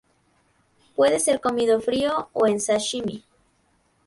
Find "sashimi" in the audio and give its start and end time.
2.59-3.23